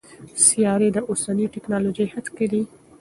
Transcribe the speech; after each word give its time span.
سیارې 0.45 0.87
د 0.93 0.97
اوسني 1.09 1.45
ټکنالوژۍ 1.53 2.05
حد 2.13 2.27
کې 2.35 2.45
دي. 2.51 2.61